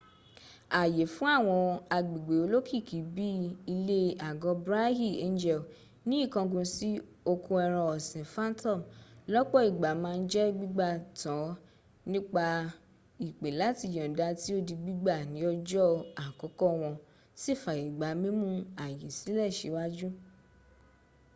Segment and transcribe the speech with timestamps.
[0.81, 1.59] àyè fún àwọn
[1.95, 3.27] agbègbè olókìkí bi
[3.73, 5.61] ilè àgọ brighy angel
[6.07, 6.89] ní ìkángun sí
[7.31, 8.79] oko ẹran ọ̀sìn phantom
[9.33, 10.87] lọ́pọ̀ ìgbà màa ń jẹ́ gbígbà
[11.21, 11.45] tan
[12.11, 12.45] nípa
[13.27, 15.87] ìpè làti yọ̀nda tí o di gbígbà ní ọjọ́
[16.25, 16.95] àkọ́kọ́ wọn
[17.41, 18.47] si fàyẹ̀ gba mímú
[18.85, 20.07] àyè sílẹ̀ síwáájú